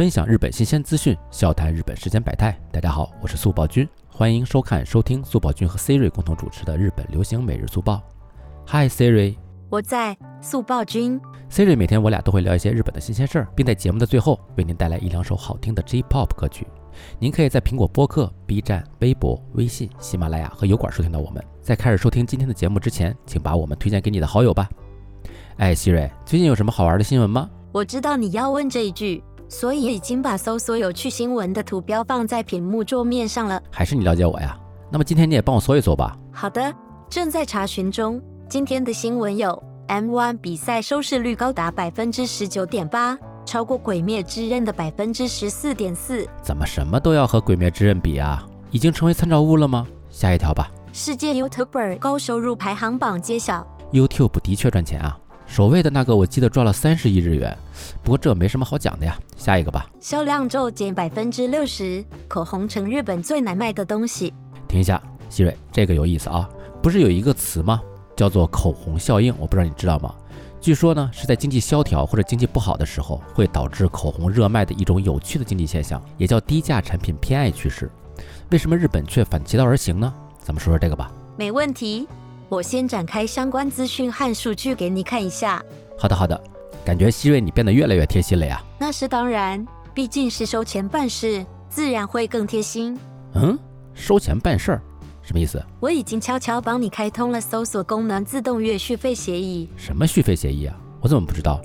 [0.00, 2.58] 分享日本新鲜资讯，笑谈日本世间百态。
[2.72, 8.02] 大家好，我是速报君，欢迎收看收听速报君和 Siri 共同主持的日本流行每日速报。
[8.66, 9.36] Hi Siri，
[9.68, 11.20] 我在速报君。
[11.50, 16.66] Siri 每天我俩都会聊一些日本的新鲜事儿，并在节目的最后为您带来一两首好听的 J-pop 歌曲。
[17.18, 21.44] 您可以在苹果播客、B 站、微博、微信、喜马拉雅和油管收听到我们。
[21.60, 24.66] 在开始收听今天的节目之前，请把我们推荐给你的好友吧。
[25.58, 27.50] 哎，Siri，最近有什么好玩的新闻吗？
[27.72, 33.60] 我知道你要问这一句，所以已经把搜索有趣新闻的图标放在屏幕桌面上了。
[33.70, 34.56] 还是你了解我呀？
[34.90, 36.16] 那么今天你也帮我搜一搜吧。
[36.32, 36.72] 好的，
[37.10, 38.22] 正在查询中。
[38.48, 46.24] 今天的新闻有：M1 比赛收视率高达百分之十九点八，超过《鬼灭之刃》的百分之十四点四。
[46.42, 48.46] 怎么什么都要和《鬼灭之刃》比啊？
[48.70, 49.86] 已经成为参照物了吗？
[50.10, 50.70] 下一条吧。
[50.92, 53.66] 世界 YouTuber 高收入排行榜揭晓。
[53.92, 55.18] YouTube 的确赚钱啊，
[55.50, 57.58] 首位的那个我记得赚了三十亿日元，
[58.04, 59.18] 不过这没什么好讲的呀。
[59.36, 59.90] 下一个吧。
[60.00, 64.32] 销量骤减百分之六十，口红成日本最难卖的东西。
[64.68, 66.48] 停一下，希瑞，这个有意思啊。
[66.80, 67.82] 不是有一个词吗？
[68.14, 70.14] 叫做口红效应，我不知道你知道吗？
[70.60, 77.90] 据说呢是在经济萧条或者经济不好的时候，会导致口红热卖的一种有趣的经济现象，也叫低价产品偏爱趋势。
[78.52, 80.14] 为什么日本却反其道而行呢？
[80.38, 81.10] 咱们说说这个吧。
[81.36, 82.06] 没问题，
[82.50, 85.64] 我先展开相关资讯和数据给你看一下。
[85.96, 86.38] 好的好的，
[86.84, 88.60] 感觉希瑞你变得越来越贴心了呀。
[88.76, 92.98] 那是当然，毕竟是收钱办事，自然会更贴心。
[93.34, 93.56] 嗯，
[93.94, 94.82] 收钱办事儿，
[95.22, 95.62] 什么意思？
[95.78, 99.68] 我已经悄悄帮你开通了搜索功能自动月续费协议。
[99.76, 100.76] 什么续费协议啊？
[101.00, 101.60] 我怎么不知道？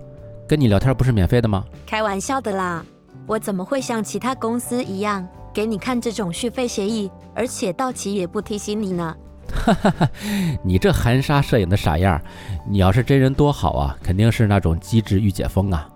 [0.47, 1.65] 跟你聊天不是免费的吗？
[1.87, 2.85] 开玩笑的啦，
[3.25, 9.15] 我怎么会像其他公司一样给你看这种续费协议，而且到期也不提醒你呢？
[10.63, 12.21] 你这含沙射影的傻样儿，
[12.67, 15.87] 你要是真人多好啊，肯定是那种机智御姐风啊。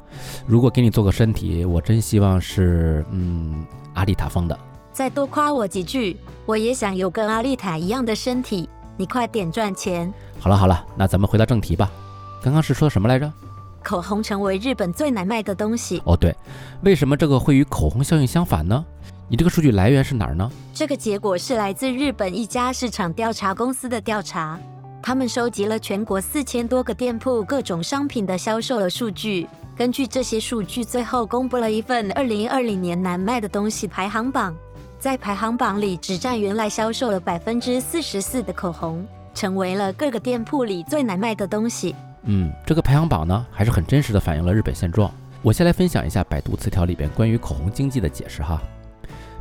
[0.46, 4.58] 如果给你做个身体，我真希望是嗯阿丽塔风的。
[4.92, 8.68] 再多夸我几句，我也想有跟阿丽塔一样的身体。
[8.98, 10.12] 你快点赚钱！
[10.39, 11.89] 好了好了，那咱们回到正题吧。
[12.44, 13.32] 刚刚是说什么来着？
[13.82, 16.02] 口红成为日本最难卖的东西。
[16.04, 16.36] 哦对，
[16.82, 18.86] 为什么这个会与口红效应相反呢？
[19.32, 20.52] 你这个数据来源是哪儿呢？
[20.73, 24.60] 这个结果是来自日本一家市场调查公司的调查，
[25.04, 29.48] 他们收集了全国四千多个店铺各种商品的销售额数据。
[29.78, 34.56] 根据这些数据，最后公布了一份二零二零年难卖的东西排行榜。
[34.98, 41.95] 在排行榜里，只占原来销售了百分之四十四的口红，成为了各个店铺里最难卖的东西。
[42.23, 45.14] 嗯，这个排行榜呢，还是很真实的反映了日本现状。
[45.44, 48.60] 我先来分享一下百度词条里边关于口红经济的解释哈。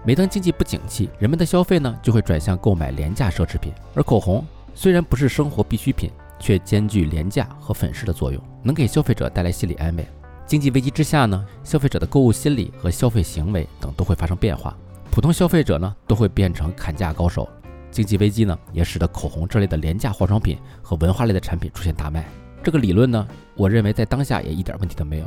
[0.08, 4.42] 每当经济不景气，人们的消费呢就会转向购买廉价奢侈品，而口红
[4.74, 10.08] 虽然不是生活必需品，却兼具廉价和粉饰的作用，能给消费者带来心理安慰。
[10.46, 14.74] 经济危机之下呢，消费者的购物心理和消费行为等都会发生变化，
[15.10, 17.46] 普通消费者呢都会变成砍价高手。
[17.90, 22.24] 经济危机呢也使得口红这类的廉价化妆品和文化类的产品出现大卖。
[22.62, 25.26] 这个理论呢，我认为在当下也一点问题都没有。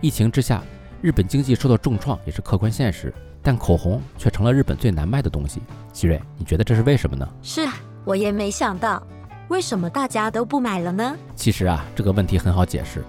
[0.00, 0.62] 疫情之下，
[1.00, 3.12] 日本经济受到重创也是客观现实。
[3.42, 5.62] 但口红却成了日本最难卖的东西。
[5.94, 7.26] 希瑞，你觉得这是为什么呢？
[7.42, 7.66] 是
[8.04, 9.02] 我也没想到，
[9.48, 11.16] 为什么大家都不买了呢？
[11.34, 13.02] 其实啊，这个问题很好解释。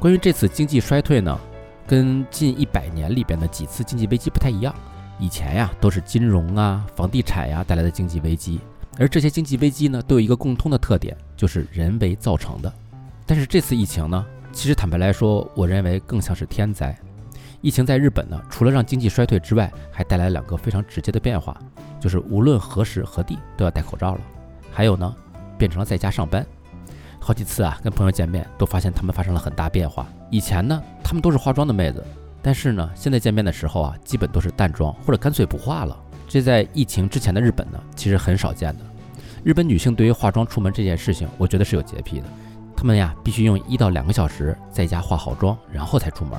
[0.00, 1.38] 关于这次经济衰退呢，
[1.86, 4.74] 跟近一百年里边的几次经济危机不太一样。
[5.20, 8.58] 以前呀，都是金融啊、房地产呀带来的经济危机，
[8.98, 12.72] 而这些经济危机呢，都有一个共通的特点，就是人为造成的。
[13.24, 16.98] 但是这次疫情呢，其实坦白来说，我认为更像是天灾。
[17.60, 21.56] 疫情在日本呢，除了让经济衰退之外，还带来两个非常直接的变化，
[21.98, 24.20] 就是无论何时何地都要戴口罩了。
[24.70, 25.14] 还有呢，
[25.56, 26.46] 变成了在家上班。
[27.18, 30.06] 好几次啊，跟朋友见面都发现他们发生了很大变化。
[30.30, 32.04] 以前呢，他们都是化妆的妹子，
[32.40, 35.98] 但是呢，现在见面的时候啊，基本都是淡妆或者干脆不化了。
[36.28, 38.84] 这在疫情之前的日本呢，其实很少见的。
[39.42, 42.26] 日本女性对于化妆出门这件事情，我觉得是有洁癖的。
[42.76, 46.38] 她们呀，必须用一到两个小时在家化好妆，然后才出门。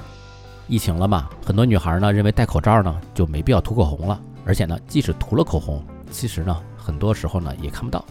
[0.68, 5.82] 疫情了嘛，很多女孩呢认为戴口罩呢就没必要涂口红了，而且呢，即使涂了口红，
[6.12, 8.04] 其实呢很多时候呢也看不到。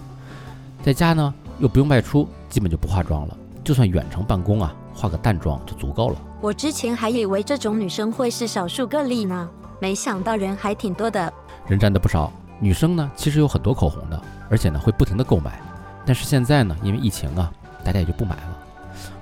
[0.82, 6.16] 在家呢又不用外出，基本就不化妆了，就算远程办公啊，化个淡妆就足够了。
[6.40, 9.48] 我之前还以为这种女生会是少数个例呢，
[9.80, 11.32] 没想到人还挺多的。
[11.66, 15.60] 人占的不少，女生呢其实有很多口红的，而且呢会不停的购买。
[16.06, 17.52] 但是现在呢，因为疫情啊，
[17.84, 18.58] 大家也就不买了。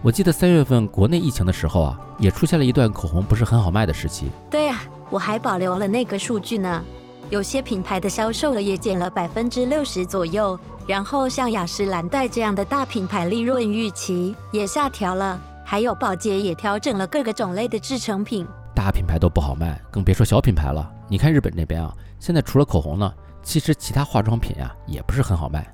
[0.02, 4.31] 我记得三月份国内疫情的时候啊，也出现了一段口红不是很好卖的时期。
[4.50, 6.82] 对呀、我还保留了那个数据呢。
[7.31, 18.46] 有些品牌的销售额也减了百分之六十左右，然后像雅诗兰黛这样的大品牌利润预期也下调了，还有宝洁也调整了各个种类的制成品。
[18.75, 20.86] 大大品牌都不好卖，更别说小品牌了。
[21.08, 21.90] 你看日本那边啊，
[22.20, 23.10] 现在除了口红呢，
[23.42, 25.66] 其实其他化妆品啊也不是很好卖，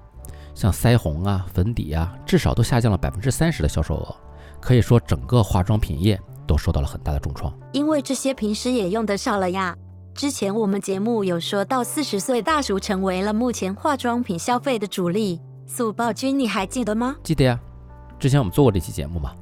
[0.60, 4.14] 像腮红啊、粉底啊，至少都下降了百分之三十的销售额。
[4.60, 7.50] 可以说，整个化妆品业都受到了很大的重创。
[7.72, 9.74] 因为这些平时也用得少了呀。
[10.14, 15.40] 之前我们节目有说到，四十岁大叔成为了目前化妆品消费的主力。
[15.66, 17.16] 速报君，你还记得吗？
[17.22, 17.58] 记得呀，
[18.18, 19.32] 之前我们做过这期节目嘛。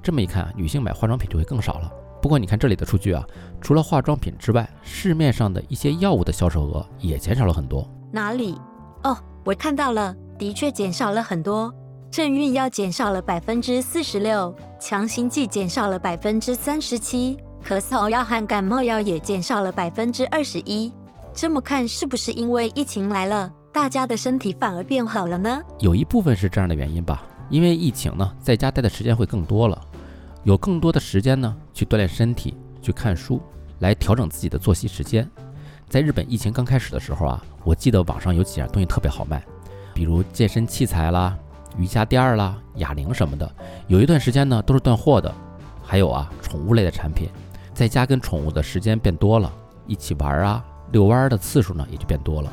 [0.00, 1.90] 这么一看，女性买化妆品就会更少了。
[2.22, 3.24] 不过你看这里的数据啊，
[3.60, 7.84] 除了化妆品之外，市面上的一些药物的销售额也减少了很多。
[8.12, 8.56] 哪里？
[9.02, 11.70] 哦，我看到了，的确减少了很多。
[12.10, 20.90] 镇孕药减少了百分之四十六，强心剂减少了百分之三十七，咳嗽药和感冒药也减少了百分之二十一。
[21.34, 25.60] 这么看，是不是因为疫情来了，大家的身体反而变好了呢？
[25.78, 29.78] 有一部分是这样的原因吧，因为疫情呢，在家待的时间会更多了。
[30.44, 33.42] 有更多的时间呢，去锻炼身体，去看书，
[33.80, 35.30] 来调整自己的作息时间。
[35.86, 39.44] 在日本疫情刚开始的时候啊，我记得网上有几样东西特别好卖，
[39.94, 41.36] 比如健身器材啦、
[41.76, 43.50] 瑜伽垫儿啦、哑铃什么的。
[43.86, 45.32] 有一段时间呢都是断货的。
[45.82, 47.28] 还有啊，宠物类的产品，
[47.74, 49.52] 在家跟宠物的时间变多了，
[49.86, 52.52] 一起玩啊、遛弯的次数呢也就变多了。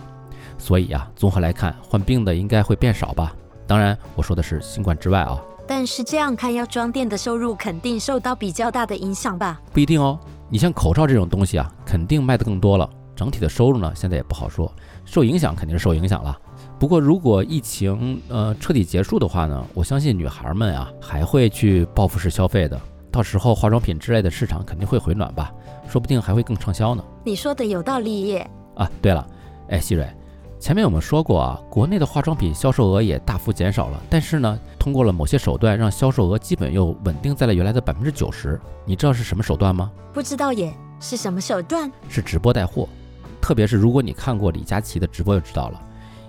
[0.58, 3.32] 所以啊，综合来看，患病的应该会变少吧？
[3.68, 5.40] 当然，我说的是新冠之外啊。
[5.68, 9.62] 但是这样看，药妆店的收入肯定受到比较大的影响吧？
[9.72, 10.20] 不一定哦。
[10.50, 12.90] 你像口罩这种东西啊，肯定卖的更多了。
[13.16, 14.72] 整体的收入呢，现在也不好说。
[15.06, 16.36] 受影响肯定是受影响了。
[16.80, 22.80] 不过如果疫情呃彻底结束的话呢，我相信女孩们啊还会去报复式消费的。
[23.10, 25.52] 到时候化妆品之类的市场肯定会回暖吧，
[25.88, 27.04] 说不定还会更畅销呢。
[27.24, 28.48] 你说的有道理耶。
[28.76, 29.26] 啊，对了，
[29.70, 30.08] 哎，希蕊。
[30.60, 38.60] 前面我们说过啊，国内的化妆品销售额也大幅减少了，但是呢，通过了某些手段，让销售额基本又稳定在了原来的百分之九十。
[38.86, 39.92] 你知道是什么手段吗？
[40.14, 41.92] 不知道耶，是什么手段？
[42.08, 42.88] 是直播带货。
[43.42, 45.82] 特别是如果你看过李佳琦的直播就知道了。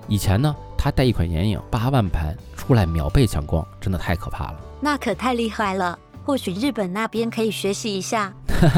[0.09, 4.61] 以前呢，他带一款眼影八万盘出来秒被抢光，真的太可怕了。
[4.81, 8.33] 那可太厉害了，或许日本那边可以学习一下。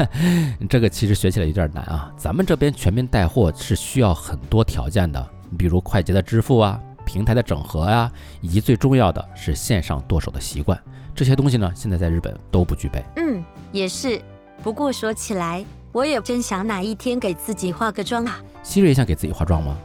[0.69, 5.25] 这个其实学起来有点难啊，咱们这边全面带货是需要很多条件的。
[5.57, 8.11] 比如快捷的支付啊，平台的整合呀，
[8.41, 10.77] 以及最重要的是线上剁手的习惯，
[11.15, 13.03] 这些东西呢，现在在日本都不具备。
[13.15, 14.21] 嗯，也是。
[14.61, 18.39] 不过说起来，我也真想哪一天给自己化个妆啊。
[18.63, 19.77] 希瑞也想给自己化妆吗？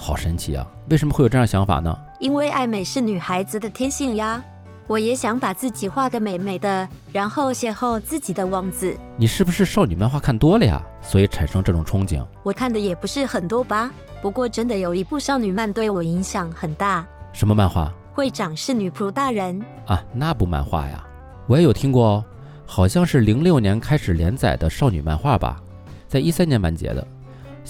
[0.00, 0.66] 好神奇啊！
[0.88, 1.94] 为什么会有这样想法呢？
[2.20, 4.42] 因为爱美是女孩子的天性呀。
[4.86, 8.96] 我也想把自己画得美美的，然后邂逅自己的王子。
[9.18, 10.82] 你是不是少女漫画看多了呀？
[11.02, 12.26] 所以产生这种憧憬？
[12.42, 13.92] 我看的也不是很多吧。
[14.22, 17.06] 不过真的有一部少女漫对我影响很大。
[17.34, 17.92] 什么漫画？
[18.14, 21.04] 会长是女仆大人啊，那部漫画呀，
[21.46, 22.24] 我也有听过哦。
[22.64, 25.60] 好像是零六年开始连载的少女漫画吧，
[26.08, 27.06] 在一三年完结的，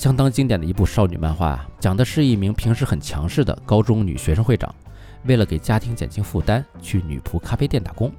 [0.00, 1.68] 相当经典的一部少女漫画啊。
[1.78, 4.74] 讲的是一名平时很强势的高中女学生会长，
[5.26, 8.10] 为了给家庭减轻负担，去女仆咖啡店打工，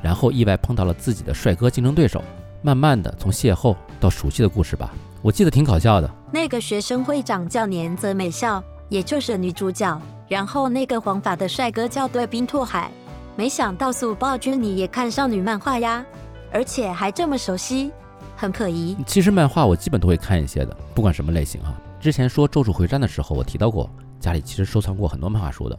[0.00, 2.24] 然后意外碰到了自己的帅哥竞争对手，
[2.62, 4.90] 慢慢的从邂逅到熟悉的故事吧。
[5.20, 6.10] 我记得挺搞笑的。
[6.32, 10.00] 那个学生会长叫年泽美笑，也就是女主角。
[10.28, 12.90] 然后那个黄发的帅哥叫对冰拓海。
[13.36, 16.02] 没想到速报君你也看少女漫画呀，
[16.50, 17.92] 而且还这么熟悉，
[18.36, 18.96] 很可疑。
[19.06, 21.74] 其实漫画我基本都会看一些的，不管什么类型哈。
[21.98, 23.90] 之前说咒术回战的时候，我提到过
[24.20, 25.78] 家里其实收藏过很多漫画书的。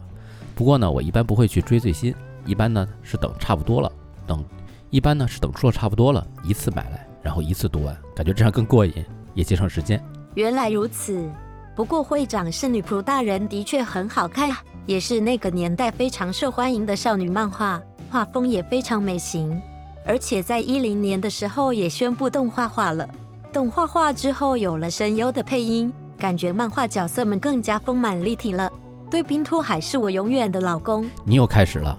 [0.54, 3.90] 不过呢，我一般不会去追最新，一般呢是等差不多了，
[4.26, 4.44] 等
[4.90, 8.92] 一般呢是等出了差不多了，一次买来，然后一次读完，感觉这样更过瘾。
[9.34, 10.02] 也节省时间。
[10.34, 11.30] 原来如此，
[11.76, 19.60] 不过会长是女仆大人的确很好看啊，也是那个年代非常受欢迎的少女漫画，画风也非常美型。
[20.08, 23.06] 而且在一零年的时候也宣布动画化了。
[23.52, 28.72] 动画化之后有了声优的配音，感觉漫画角色们更加丰满立体了。
[29.10, 31.06] 对冰兔海是我永远的老公。
[31.24, 31.98] 你又开始了，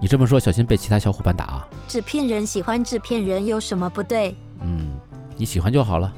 [0.00, 1.68] 你这么说小心被其他小伙伴打啊！
[1.86, 4.34] 纸片人喜欢纸片人有什么不对？
[4.60, 4.98] 嗯，
[5.36, 6.12] 你喜欢就好了。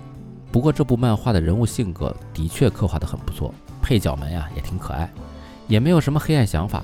[0.50, 5.12] 不过这部漫画的人物性格的确刻画得很不错，配角们呀也挺可爱，
[5.66, 6.82] 也没有什么黑暗想法。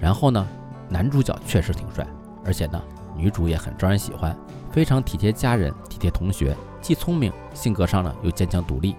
[0.00, 0.44] 然后呢，
[0.88, 2.04] 男主角确实挺帅，
[2.44, 2.82] 而且呢，
[3.16, 4.36] 女主也很招人喜欢，
[4.70, 8.94] 非常体贴家人、体贴同学，既聪明，性格上呢又坚强独立，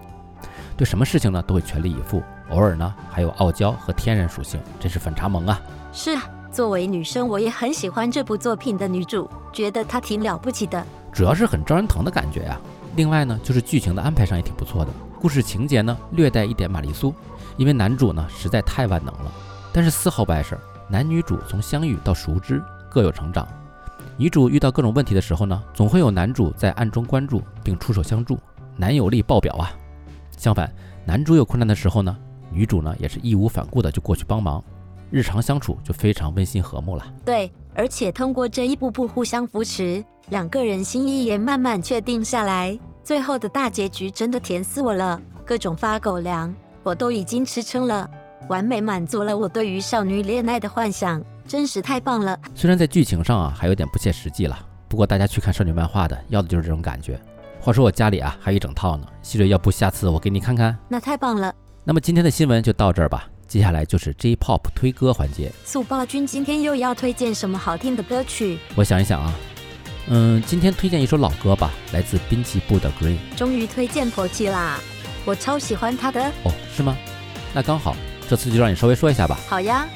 [0.78, 5.60] 对什么事情呢都会全力以赴，偶尔呢还有傲娇和天然属性，真是反差萌啊！
[5.92, 12.60] 是啊，作为女生，我也很喜欢这部作品的女主，觉得她挺了不起的，主要是很招人疼的感觉呀。
[12.96, 14.92] 另外呢，就是剧情的安排上也挺不错的。
[15.20, 17.14] 故事情节呢，略带一点玛丽苏，
[17.58, 19.32] 因为男主呢实在太万能了，
[19.74, 20.62] 但是丝毫不碍事儿。
[20.88, 23.48] 男女主从相遇到熟知，各有成长。
[24.18, 28.38] 女主遇到各种问题的时候呢，总会有男主在暗中关注并出手相助，
[28.78, 29.72] 男友力爆表啊。
[30.38, 30.74] 相反，
[31.06, 32.16] 男主有困难的时候呢，
[32.50, 34.64] 女主呢也是义无反顾的就过去帮忙，
[35.12, 37.06] 日常相处就非常温馨和睦了。
[37.26, 42.78] 对，而且通过这一步步互相扶持，两个人心意也慢慢确定下来。
[43.04, 48.10] 最后的大结局真的甜死我了，各种发狗粮我都已经吃撑了，
[48.48, 51.22] 完美满足了我对于少女恋爱的幻想。
[51.48, 52.40] 真是太棒了！
[52.54, 57.20] 虽然在剧情上啊还有点不切实际了，不过大家去看少女漫画的，要的就是这种感觉。
[57.60, 60.78] 话说我家里啊还有一整套呢，希瑞，要不下次我给你看看？
[60.88, 61.54] 那太棒了。
[61.84, 65.52] 那么今天的新闻就到这儿吧，接下来就是 J-Pop 推歌环节。
[65.64, 68.58] 速报君今天又要推荐什么好听的歌曲？
[68.75, 69.34] 我想一想啊，
[70.08, 73.18] 嗯，今天推荐一首老歌吧，来自滨崎步的《Green》。
[73.38, 74.80] 终于推荐婆奇啦，
[75.25, 76.24] 我超喜欢他的。
[76.44, 76.96] 哦，是吗？
[77.54, 77.96] 那刚好，
[78.28, 79.38] 这次就让你稍微说一下吧。
[79.48, 79.88] 好呀。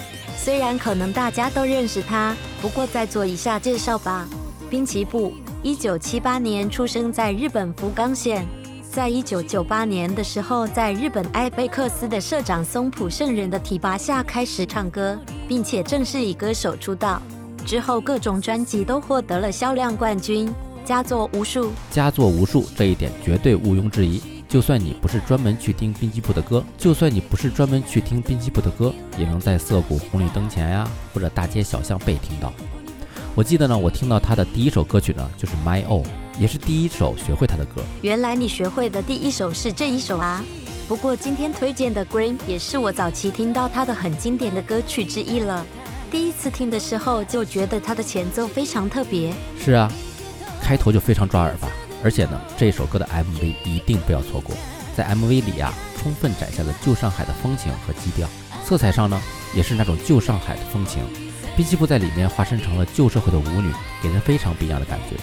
[0.41, 4.25] 虽然可能大家都认识他，不过再做一下介绍吧。
[4.69, 8.47] 滨崎步，一九七八年出生在日本福冈县，
[8.89, 17.21] 在一九九八年的时候，在日本艾贝克斯的社长松浦圣人的提拔下开始唱歌，并且正式以歌手出道。
[17.65, 20.49] 之后各种专辑都获得了销量冠军，
[20.85, 21.69] 佳作无数。
[21.91, 24.38] 佳作无数，这一点绝对毋庸置疑。
[24.49, 32.51] 就算你不是专门去听滨崎步的歌，就算你不是专门去听滨崎步的歌，也能在涩谷红绿灯前呀，或者大街小巷被听到。
[33.35, 36.03] 我记得呢，我听到他的第一首歌曲呢，就是 My All，
[36.39, 37.83] 也是第一首学会他的歌。
[38.01, 40.43] 原来你学会的第一首是这一首啊！
[40.87, 45.63] 不过今天推荐的 Green 也是我早期听到他的很经典的歌曲之一了。
[46.09, 49.31] 第一次听的时候就觉得他的前奏非常特别。
[49.63, 49.91] 是啊，
[50.59, 51.69] 开头就非常抓耳吧。
[52.03, 54.55] 而且呢，这首歌的 MV 一定不要错过。
[54.95, 58.27] 在 MV 里啊，充分展现了旧上海的风情和基调，
[58.65, 59.21] 色彩上呢，
[59.55, 61.01] 也是那种旧上海的风情。
[61.55, 65.15] 滨崎步在里面化身成了旧社会的舞女，给人非常不一样的感觉。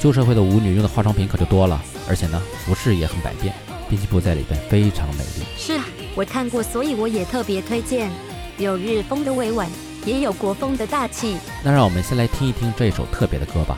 [0.00, 3.54] 旧社会的舞女用的化妆品可就多了，而且呢，服饰也很百变。
[3.88, 5.44] 滨崎步在里边非常美丽。
[5.56, 8.10] 是啊，我看过，所以我也特别推荐。
[8.58, 9.68] 有日风的委婉，
[10.04, 11.36] 也有国风的大气。
[11.62, 13.76] 那让我们先来听一听这首特别的歌吧，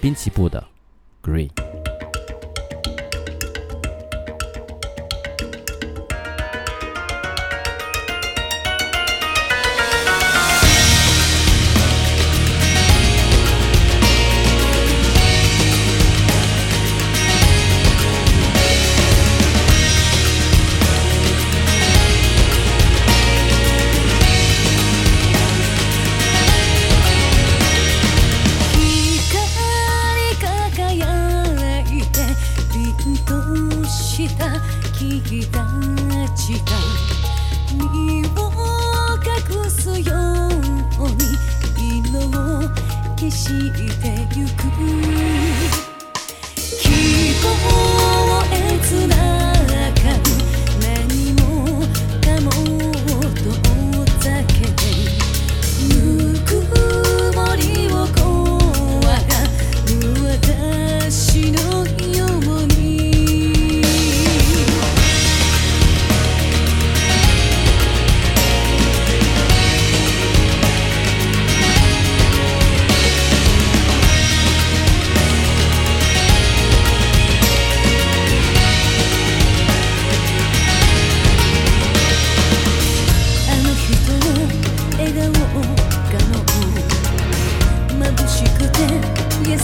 [0.00, 0.62] 滨崎步的。
[1.26, 1.50] degree.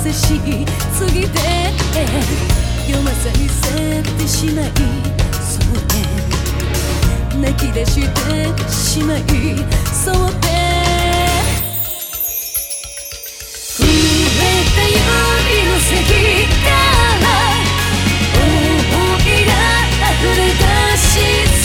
[0.02, 1.38] せしすぎて
[2.88, 4.72] 夜まさにせてしまい
[5.40, 8.16] そう泣き出して
[8.68, 9.20] しまい
[9.94, 10.48] そうて
[13.54, 14.98] 震えた指
[15.70, 15.94] の先
[16.64, 16.66] か
[17.22, 17.24] ら
[18.34, 18.42] 思
[19.22, 19.50] いが
[20.10, 20.66] 溢れ出
[20.98, 21.06] し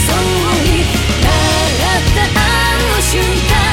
[0.05, 0.15] そう
[0.61, 0.85] に
[1.23, 2.45] 習ったあ
[2.77, 3.17] の瞬
[3.49, 3.66] 間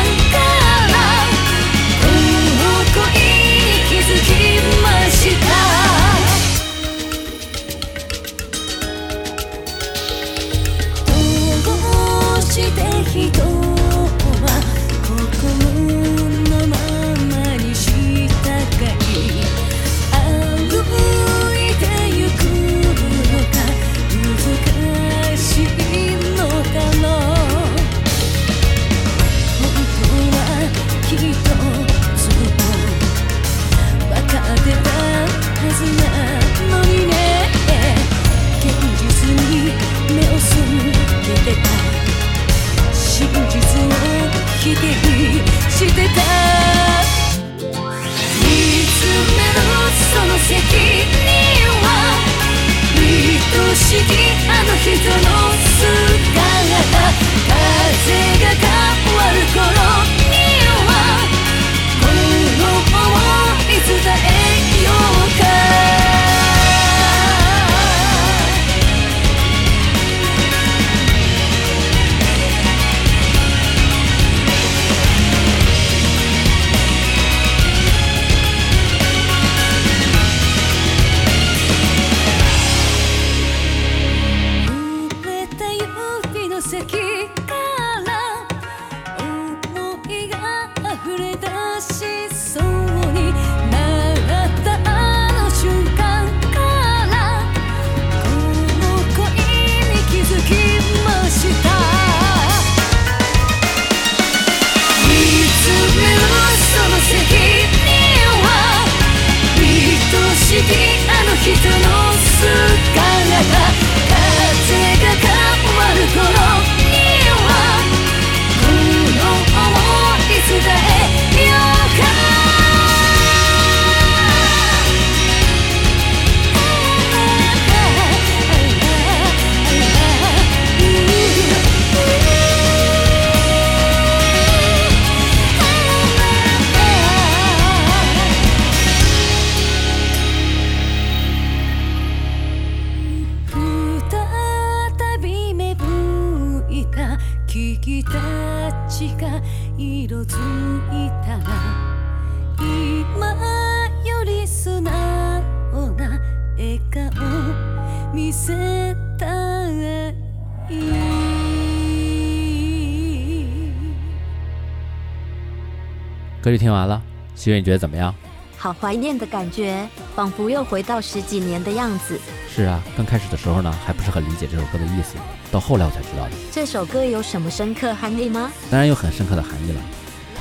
[166.44, 167.00] 歌曲听完了，
[167.34, 168.14] 希月你觉得怎么样？
[168.58, 172.20] 好怀念的感觉，仿佛又回到十几年的样子。
[172.54, 175.14] 是啊，刚开始的时候呢，还不是很理解这首歌的意思，
[175.50, 176.32] 到后来我才知道的。
[176.52, 178.52] 这首歌有什么深刻含义吗？
[178.71, 179.80] 当然有很深刻的含义了。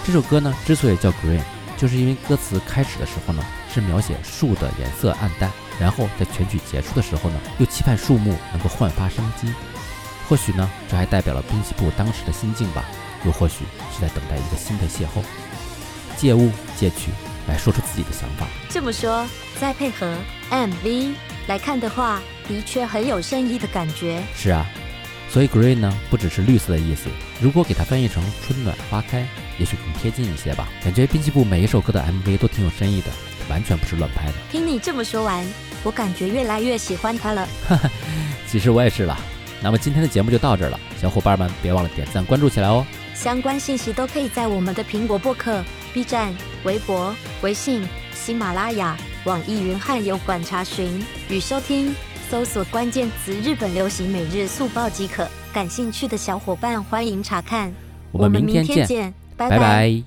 [0.06, 1.40] 这首歌呢，之所以叫 Green，
[1.78, 3.42] 就是因为歌词开始的时候呢，
[3.74, 5.50] 是描写树的颜色暗淡，
[5.80, 9.48] 然后在全曲结束的时候呢，又期盼树木能够焕发生机。
[10.28, 12.84] 或许呢，这还代表了滨崎步当时的心境吧，
[13.24, 13.64] 又或许
[13.96, 15.24] 是在等待一个新的邂逅。
[16.24, 17.12] 借物借曲
[17.50, 18.48] 来说出自己的想法。
[18.70, 19.28] 这么说，
[19.60, 20.16] 再配合
[20.50, 21.12] MV
[21.48, 24.24] 来看的话，的确很有深意的感觉。
[24.34, 24.66] 是啊，
[25.30, 27.10] 所以 green 呢不只是绿色的意思，
[27.42, 29.28] 如果给它翻译成春暖花开，
[29.60, 30.70] 也许更贴近一些吧。
[30.82, 33.08] 感觉滨崎步每一首歌的 MV 都挺有深意的，
[33.50, 34.34] 完全不是乱拍的。
[34.50, 35.46] 听你这么说完，
[35.84, 37.46] 我感觉越来越喜欢它了。
[38.48, 39.18] 其实我也是啦。
[39.62, 42.86] 那么今天的节目就到这儿了，小伙伴们别忘了点赞关注起来哦。
[43.14, 51.94] 相关信息都可以在我们的苹果播客、B 站、微博、微信、喜马拉雅、网易云汉有馆查询与收听，
[52.30, 55.28] 搜索关键词“日本流行每日速报”即可。
[55.54, 57.72] 感兴趣的小伙伴欢迎查看。
[58.12, 60.04] 我们明天见，拜拜